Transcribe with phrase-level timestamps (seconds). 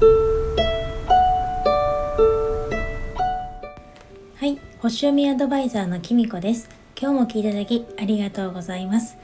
[0.00, 0.06] は
[4.46, 6.68] い星読みアドバイザーのきみこです。
[7.00, 9.16] 今日も聞いていただきありがとうございます。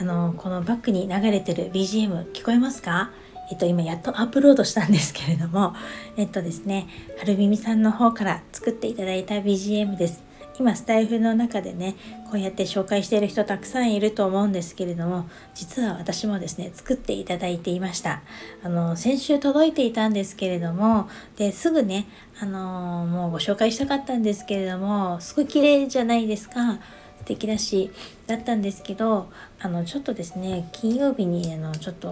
[0.00, 3.12] あのこのバックに流れてる BGM 聞こえますか？
[3.50, 5.74] えっと、今やっとアップロードしたんですけれども、
[6.16, 6.86] えっとですね、
[7.18, 10.22] はるみみさんの方から作っていただいた BGM です。
[10.58, 11.94] 今スタイフの中でね
[12.24, 18.22] こうやって紹介している人たくさんいると思うんですけれども実は私もですね作っていただいていました。
[18.62, 22.06] あの先週届いていたんですけれどもですぐね
[22.40, 26.80] あのもうご紹介したかったんですけれどもすごい綺麗じゃないですか
[27.18, 27.90] 素敵だし
[28.26, 29.28] だったんですけど
[29.60, 32.10] あのちょっとですね金曜日にあのちょっと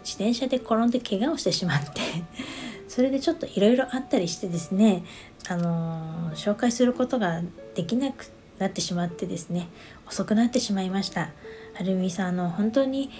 [0.00, 2.00] 自転車で転んで怪我をしてしまって
[2.88, 5.04] それでちょっといろいろあったりしてですね
[5.48, 7.42] あの紹介することが
[7.74, 9.68] できなくなってしまってですね
[10.06, 11.30] 遅くなってしまいました。
[11.74, 13.10] はるみさんの本当に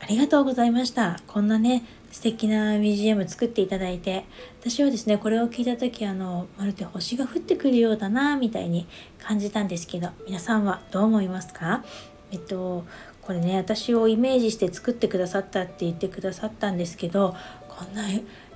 [0.00, 1.20] ありがとうございました。
[1.26, 4.24] こんなね素敵な BGM 作っていただいて。
[4.60, 8.86] 私はですねこれを聞いた時あのまるで星が降ってくるようだなみたいに
[9.18, 11.84] 感じたんですけど皆さんはどう思いますか？
[12.30, 12.84] えっと
[13.22, 17.34] これね私をイメージして作ってくださったって言ってくださったんですけど
[17.68, 18.02] こんな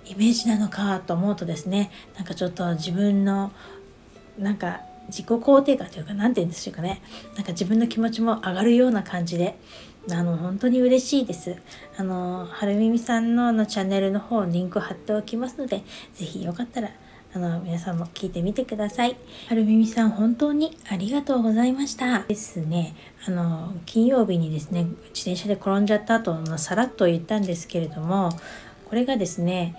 [0.06, 3.53] イメージなのかと思うとですねなんかちょっと自分の
[4.39, 7.03] なんか自己肯定感というか何て言うんでしょうかね
[7.36, 9.59] なんか自分の気持ちも上がるような感じで
[10.11, 11.56] あの本当に嬉しいです。
[11.97, 16.91] あのはるみみさんののチャンネルの方リンク貼っておきますので是非よかったら
[17.34, 19.16] あの皆さんも聞いてみてください。
[19.48, 22.25] はるみみさん本当にありがとうございました。
[22.25, 28.31] ですね、あの金曜日にですね自転車で転んじゃった後のさらっと言ったんですけれども
[28.93, 29.75] これがですね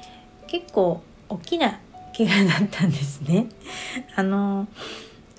[0.47, 1.80] 結構大きな
[2.17, 3.45] 怪我だったんですね。
[4.17, 4.67] あの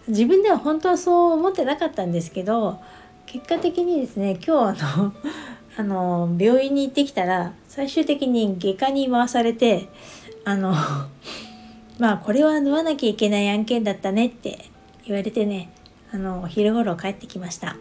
[0.07, 2.79] 自分では本当はそう思ってなかったんですけど
[3.27, 5.13] 結果的にですね今日あの
[5.77, 9.89] あの病院に行ってきたら最終的に外科に回されて
[10.45, 10.73] あの
[11.99, 14.67] まあこれは縫わなきゃいけない案件だったねって
[15.05, 15.69] 言われてね
[16.13, 17.75] あの昼頃帰ってきました。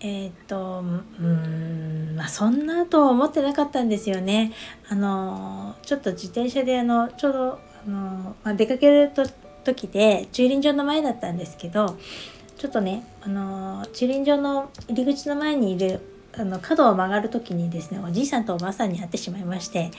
[0.00, 0.84] えっ、と
[1.18, 4.52] うんまあそんなとは思ってなかったんですよね。
[4.88, 9.24] あのちょっと自転車であのちょうどあの、まあ、出かけると
[9.64, 11.96] 時で駐輪場の前だったんですけど
[12.56, 16.00] ちょっとねあの駐輪場の入り口の前にいる
[16.38, 19.90] あの角を曲がる時にですねおじいさんとおばあさんに会ってしまいまして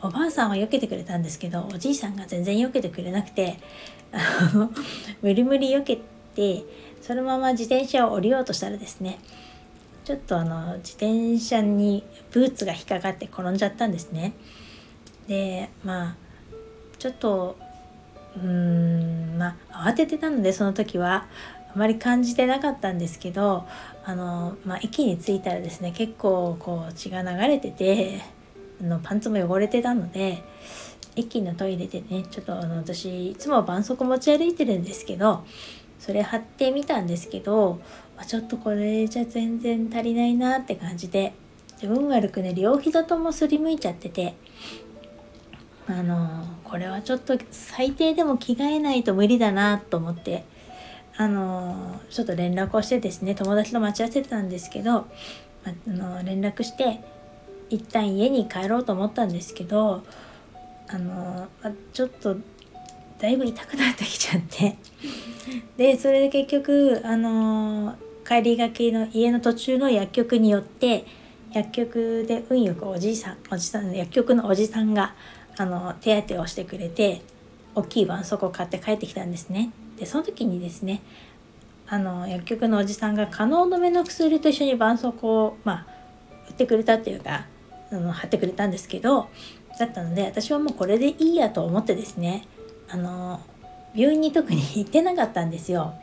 [0.00, 3.58] おばあさんは避けてくれたんですけどおじいさんが全然避けてくれなくて
[4.12, 4.70] あの
[5.22, 5.98] 無理無理避け
[6.34, 6.64] て
[7.06, 9.18] そのまま自転車を降りようとしたらですね
[10.06, 14.32] ちょっとあの自転車にブーツが引っかかって転んじゃったんですね。
[15.28, 16.16] でまあ
[16.98, 17.58] ちょっと
[18.36, 21.26] うーんまあ慌ててたのでその時は
[21.74, 23.66] あまり感じてなかったんですけど
[24.04, 28.22] あの、まあ、駅に着いたらですね結構こう血が流れてて
[28.80, 30.42] あのパンツも汚れてたので
[31.16, 35.44] 駅のトイレでねちょっとあの私いつも絆創膏持ち歩いてるんですけど
[35.98, 37.80] それ貼ってみたんですけど、
[38.16, 41.34] まあ、ちょっとこれじゃ全然足りないなって感じで
[41.82, 44.34] 運悪くね両膝ともすりむいちゃってて
[45.86, 50.44] あのこれはちょっと最低でも着替えないと無理だなと思って
[51.16, 55.06] あのちょっと連絡をしてですね友達と待ち合わせてたんですけど、あ
[55.86, 57.00] の連絡して
[57.70, 60.02] 一旦家に帰ろうと思ったんですけど
[60.88, 61.48] あの
[61.92, 62.36] ちょっと
[63.18, 64.76] だいぶ痛くなってきちゃって
[65.76, 71.04] でそれで結局あの帰りがけの家の途中の薬局によって
[71.52, 75.14] 薬局で運よくおじいさんおじさん薬局のおじさんが
[75.56, 77.22] あの手当てをしてくれて
[77.74, 79.70] 大きい絆創膏を買って帰ってきたんですね。
[79.98, 81.02] でその時にですね
[81.86, 85.86] あの薬局のおじさんが可能止めの薬と一緒に絆創膏を、まあ、
[86.48, 87.46] 売ってくれたっていうか
[87.92, 89.28] あの貼ってくれたんですけど
[89.78, 92.46] だったので私はもうこれでいいやと思ってですね
[92.88, 93.40] あの
[93.94, 95.94] 病院に特に行ってなかったんですよ。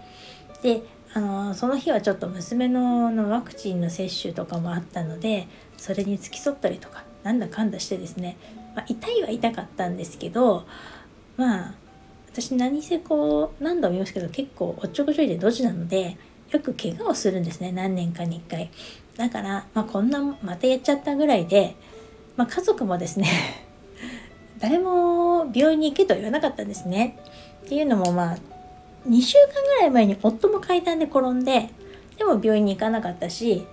[0.61, 0.81] で
[1.13, 5.47] あのその日はちょっと娘ののワクチンの接種とかもあったので
[5.77, 8.37] それに付き添ったりとかなんだかんだしてですね、
[8.75, 10.65] まあ、痛いは痛かったんですけど
[11.35, 11.73] まあ
[12.31, 16.17] 私何せこう何度も言いますけど結構おっちょこちょいでドジなので
[16.51, 18.71] よく怪我をするんですね何年かに1回
[19.17, 21.75] だから、まあ、こんなまたやっちゃったぐらいで、
[22.37, 23.27] まあ、家族もですね
[24.61, 27.17] 誰も病院に行けとは言わなかったんですね
[27.65, 28.37] っていうのもまあ
[29.07, 31.69] 2週間ぐらい前に夫も階段で転んで
[32.17, 33.65] でも病院に行かなかったし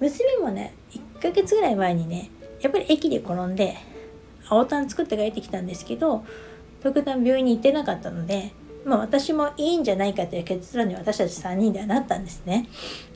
[0.00, 0.74] 娘もね
[1.18, 2.30] 1ヶ月ぐらい前にね
[2.62, 3.76] やっぱり駅で転んで
[4.48, 6.24] 青タン作って帰ってきたんですけど
[6.82, 8.52] 特段病院に行ってなかったので、
[8.84, 12.66] まあ、私もいいんじゃないかという結論に私たち3人ではなったんですね。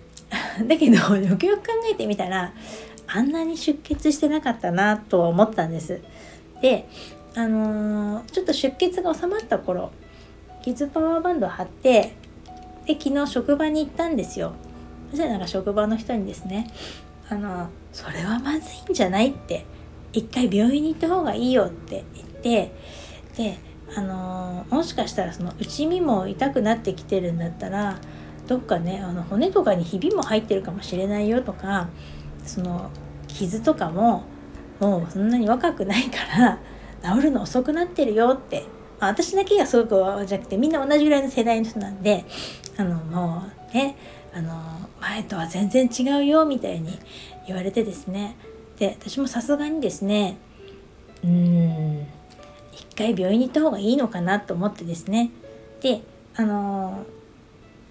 [0.66, 2.52] だけどよくよく考えてみたら
[3.06, 6.00] あんなに出血してなかったなとは思ったんです。
[6.64, 6.88] で
[7.36, 9.90] あのー、ちょっと出血が収まった頃
[10.62, 12.14] 傷パワーバンドを貼って
[12.86, 14.54] で昨日職場に行ったんですよ。
[15.10, 16.72] そしたら職場の人にですね
[17.28, 19.66] あのそれはまずいんじゃないって
[20.14, 22.72] 一回病院に行った方がいいよって言って
[23.36, 23.58] で
[23.94, 27.98] あのもしかしたらその内身も痛くなってきてるんだったら
[28.46, 31.90] どっかねあの骨とかにひびも入ってるかもしれないよとか
[32.42, 32.90] その
[33.28, 34.24] 傷とかも
[34.84, 36.58] もうそんなに若くないから
[37.16, 38.64] 治るの遅くなってるよって、
[39.00, 39.88] まあ、私だけがすご
[40.18, 42.24] くじゃなくてみんな同じぐらいの世代の人なんで
[42.76, 43.96] あのもうね
[44.34, 44.52] あの
[45.00, 46.98] 前とは全然違うよみたいに
[47.46, 48.36] 言われてですね。
[48.78, 50.36] で私もさすがにですね
[51.22, 52.06] うん
[52.72, 55.30] 一回病院に行った方がいいのかなと思ってですね。
[55.80, 56.02] で
[56.36, 57.06] あの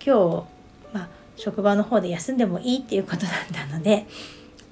[0.06, 0.46] 今
[0.92, 4.06] 日、まあ、職場の方で休んでもいいっていうことだったので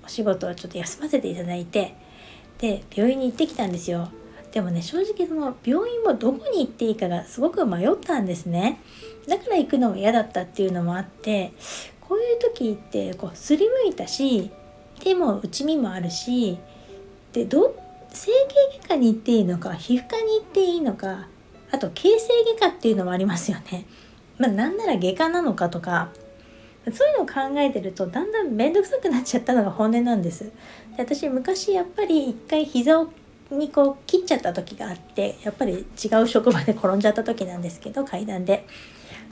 [0.03, 1.95] お仕事をちょっと休ませていただいて
[2.61, 4.09] で病院に行ってきたんですよ
[4.51, 8.79] でもね正直その病院もどこに行っていいかがすごく迷ったんですね
[9.27, 11.53] だから行くのも嫌だったっていうのもあって
[11.99, 14.51] こういう時ってこうすりむいたし
[15.03, 16.57] でも内身もあるし
[17.33, 17.75] でど
[18.09, 18.31] 整
[18.71, 21.27] 形外科に行っていいのか皮膚科に行っていいのか
[21.71, 22.27] あと形成
[22.59, 23.85] 外科っていうのもありますよね。
[24.37, 26.09] まあ、なんなら外科なのかとか
[26.85, 30.45] そういうのを考えてるとだんだん面倒くさくなっちゃったのが本音なんです。
[30.45, 30.51] で
[30.97, 33.09] 私昔やっぱり一回膝を
[33.51, 38.65] にこう切っちゃった時があってやっぱり違う職場で転んじゃった時なんですけど階段で。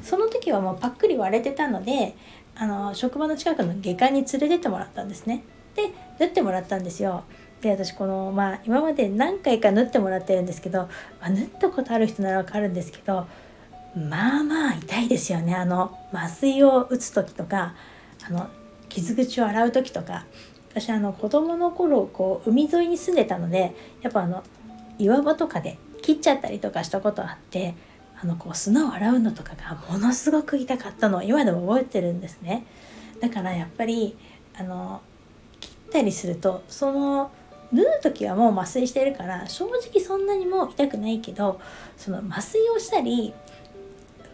[0.04, 2.16] その時はもうパックリ割れてたので
[2.56, 5.44] あの職場の近くの外科に連れてってもらったんですね。
[5.76, 7.24] で縫ってもらったんですよ。
[7.62, 13.28] で私このまあ今まで何回か縫ってもらってるんですけど、まあ、縫ったことある人ならわかるんですけど
[13.96, 15.56] まあまあ痛いですよね。
[15.56, 17.76] あの麻酔を打つ時とか
[18.28, 18.48] あの
[18.88, 20.26] 傷口を洗う時とか。
[20.72, 24.44] 私あの子供の頃こう海沿いに住んでたのでやっぱあの
[25.00, 27.74] 岩場とかで切っちゃったりとかしたことあって
[28.22, 31.20] あのこう砂を洗うのとかがものすごく痛かったの。
[31.20, 32.66] を今でも覚えてるんですね。
[33.20, 34.16] だからやっぱり
[34.58, 35.02] あの
[35.60, 37.32] 切ったりするとその
[37.72, 41.60] 縫う時はもう麻酔してるから正直そんなにもう痛くないけど
[41.98, 43.34] その麻酔をしたり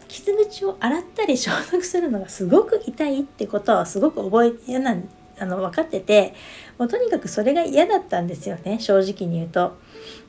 [0.08, 4.96] 傷口を洗ったり消毒するのがすごく痛いってことはすごく覚え嫌な
[5.38, 6.34] あの分かってて
[6.78, 9.76] もうとにかくそれが嫌だったんですよね正直に言うと。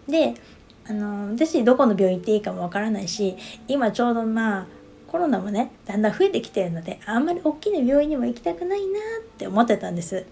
[0.08, 0.34] で
[0.90, 3.36] あの私どこの病院行っていいかもわからないし
[3.68, 4.68] 今ちょうどまあ
[5.08, 10.26] コロナもねだんだん増えてきてるのであんまり大きな病院にも行きたくないなって思ってたんです。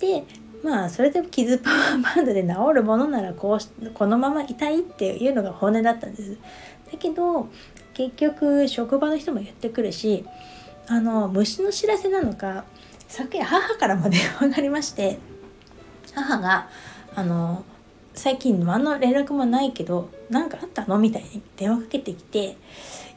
[0.00, 0.24] で
[0.62, 6.36] まあそれでも傷パワーバンドで治るものならこうこのまま痛いっていうのが本音だったんです。
[6.90, 7.48] だけど
[7.98, 10.24] 結局職場の人も言ってくるし
[10.86, 12.64] あの虫の知らせなのか
[13.08, 15.18] 昨夜母からも電話がありまして
[16.14, 16.68] 母が
[17.16, 17.64] あの
[18.14, 20.96] 最近何の連絡もないけど何かあったの？
[20.96, 22.56] みたいに電話かけてきて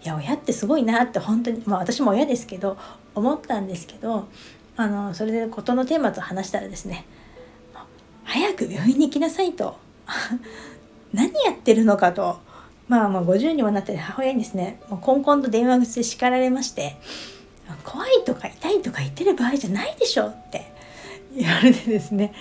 [0.04, 2.76] いや親ってすごいなって本当にまあ私も親ですけど
[3.14, 4.28] 思ったんですけど
[4.78, 7.06] あのそれで事のテーマと話したらですね
[8.24, 9.76] 早く病院に行きなさいと。
[11.14, 12.40] 何やってるのかと。
[12.88, 16.98] まあまあ50にもなって母親にですねもうコンコンと電話口で叱られまして
[17.84, 20.72] 怖いとか痛いとか言ってる場合じゃないでしょって
[21.36, 22.34] 言われてですね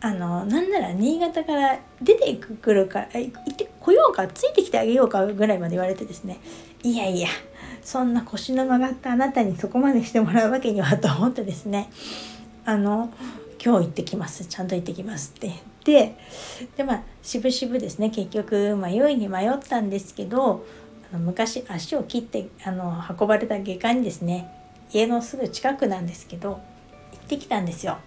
[0.00, 6.38] あのなんなら新潟から出てくるから行ってこようかついてきてあげようかぐらいまで言われてですね
[6.82, 7.28] いやいや
[7.82, 11.88] そんな腰の曲がったあなたにそこまでしてもらうわけにはと思ってですね
[12.64, 13.10] あの
[13.64, 15.56] 今日行ってきますちゃんと行ってきますって言
[15.86, 16.16] て
[16.76, 20.66] でまあ渋々ですね結局迷いに迷ったんですけど
[21.12, 24.50] あの昔足を切ってあの運ばれた外科にですね
[24.92, 27.98] 家のすぐ近くなんですけど行ってきたんですよ。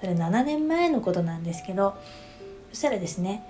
[0.00, 1.96] それ7年前のことなんですけど
[2.70, 3.42] そしたらですね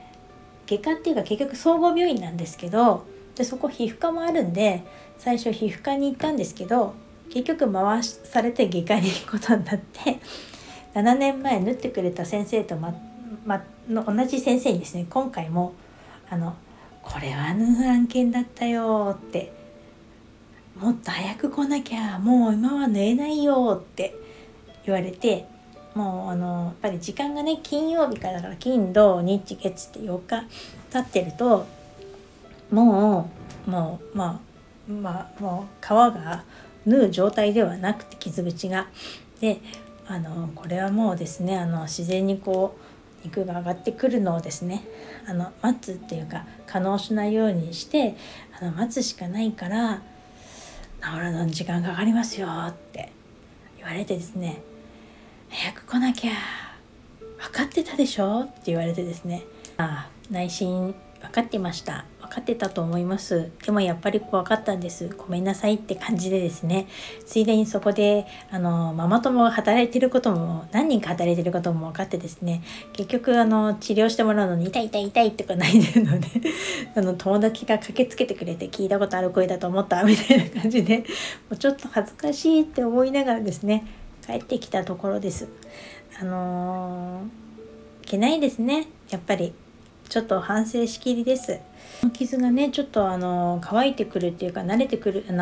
[0.67, 4.83] 外科っていうか結局総合病院なんですけどでそこ皮膚科もあるんで
[5.19, 6.95] 最初皮膚科に行ったんですけど
[7.31, 10.21] 結局回されて外科に行くことになって
[10.95, 12.77] 7年前縫ってくれた先生と、
[13.49, 15.73] ま、の同じ先生にですね今回も
[16.29, 16.55] あの
[17.03, 19.51] 「これは縫う案件だったよ」って
[20.79, 24.15] 「もっと早く来なきゃもう今は縫えないよ」って
[24.85, 25.47] 言われて
[25.95, 30.47] もうあのやっぱり時間がね金曜日からだから金土日月って4日
[30.93, 31.67] 経ってると
[32.71, 33.31] も
[33.67, 34.39] うもうま
[34.91, 36.45] あまあもう皮が
[36.85, 38.89] 縫う状態ではなくて傷口が。
[39.41, 39.63] で
[40.07, 42.88] あのこれはもうですねあの自然にこう
[43.29, 44.85] 肉が上がってくるのをですね
[45.27, 48.17] あの待つっていうか可能しないようにして
[48.61, 50.03] あの待つしかないから
[51.01, 53.13] 治るのに時間かかりますよって
[53.77, 54.63] 言われてですね
[55.51, 56.33] 早く来なきゃ
[57.39, 59.45] 分かってたでしょって言われてですね
[59.77, 62.05] ああ内心分かってました。
[62.29, 63.51] 分かってたと思います。
[63.65, 65.09] でもやっぱり怖かったんです。
[65.09, 66.87] ごめんなさいって感じでですね。
[67.27, 72.63] ついでにそこであのママ友が働いてることも何人か働いてることも分かってですね。
[72.93, 76.29] 結局あの治療してもらうのに痛い痛い痛いとか泣いてるので
[76.95, 81.05] あの友達が駆けつけてくれて聞いたことある声だと思ったみたいな感じでも
[81.53, 83.87] うちょっと恥ずかしいって思いながらですね
[84.27, 85.49] 帰ってきたところです。
[86.21, 88.87] あのー、いけないですね。
[89.09, 89.55] やっぱり。
[90.09, 91.61] ちょっと反省しきりです。
[92.13, 95.35] 傷がねちょっとあの乾いてくるっていうか慣れてくる治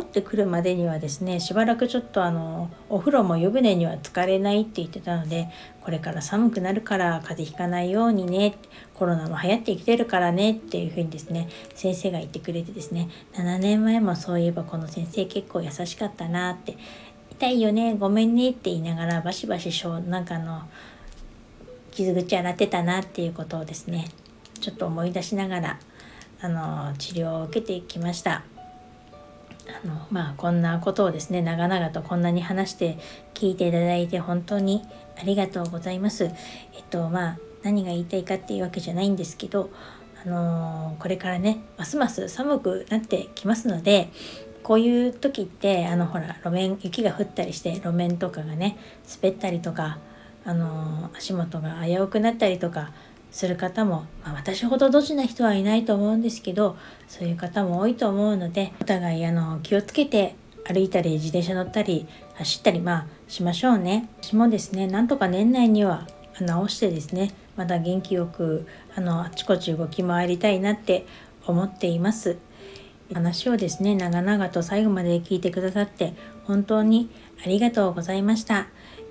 [0.00, 5.48] ってくるまでにはですねしばらくちょっとあのお風呂も湯船には浸かれないって言ってたので
[5.82, 8.56] これから寒くなるから風邪ひかないようにね
[8.94, 16.78] コロナも流行ってきてるからねっていうふうにですね先生が言ってくれてですね7年前もそういえばこの先生結構優しかったなって
[17.32, 20.62] 痛いよねごめんねって言いながらバシバシしょなんかあの
[21.98, 24.06] 傷口洗ってたなっていうことをですね
[24.60, 25.80] ちょっと思い出しながら
[26.40, 28.44] あの治療を受けてきました。
[29.82, 32.98] あのまあこんなことをですね長々とこんなに話して
[33.34, 34.82] 聞いていただいて本当に
[35.20, 36.24] ありがとうございます。
[36.24, 36.32] えっ
[36.88, 39.70] とまあ何が言いたいかっていうわけじゃないんですけど
[40.24, 44.10] あのこれからねますます寒くなってきますので
[44.62, 48.78] こういう時ってあのほら路面雪が降ったりして路面とかがね
[49.20, 49.98] 滑ったりとか
[50.48, 52.90] あの足元が危うくなったりとか
[53.30, 64.08] する方も、まあ、私ほどドジな人はいないと思うんですけどそういう方も多いと思うのでお互いあの気をつけて歩いたり自転車乗ったり走ったりまあしましょうね。
[64.22, 66.06] 私もですねなんとか年内には
[66.40, 71.04] 直してですねまだ元気よくあのあちこち動き回りたいなって
[71.46, 72.38] 思っています。
[73.12, 76.14] 話をですね長々と最後まで聞いてくださって
[76.44, 77.10] 本当に
[77.44, 78.68] ありがとうございました。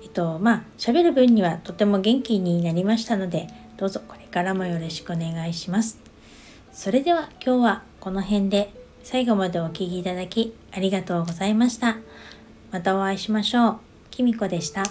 [0.08, 5.98] っとまあ喋る分にはとても元気になりましたのでどうぞこれからもよろしくお願いします。
[6.72, 8.72] それでは今日はこの辺で
[9.02, 11.98] 最後までお聴きいただきありがとうございました。
[12.70, 13.78] またお会いしましょう。
[14.10, 14.82] きみこでした。